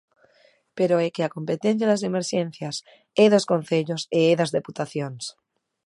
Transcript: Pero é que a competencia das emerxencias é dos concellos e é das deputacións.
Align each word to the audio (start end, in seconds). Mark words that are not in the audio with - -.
Pero 0.77 0.95
é 1.05 1.07
que 1.15 1.23
a 1.23 1.33
competencia 1.37 1.89
das 1.91 2.05
emerxencias 2.09 2.75
é 3.23 3.25
dos 3.33 3.47
concellos 3.51 4.01
e 4.17 4.19
é 4.31 4.33
das 4.39 4.53
deputacións. 4.57 5.23